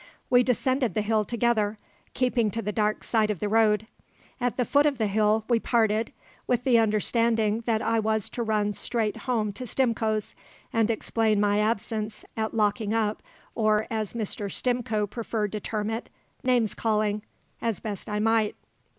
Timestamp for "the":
0.95-1.03, 2.63-2.71, 3.37-3.47, 4.57-4.65, 4.97-5.05, 6.63-6.79